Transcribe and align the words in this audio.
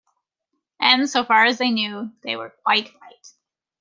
And, 0.79 1.07
so 1.07 1.23
far 1.23 1.45
as 1.45 1.59
they 1.59 1.69
knew, 1.69 2.11
they 2.23 2.35
were 2.35 2.49
quite 2.63 2.89
right. 3.03 3.33